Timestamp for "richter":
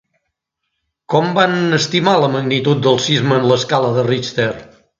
4.13-4.51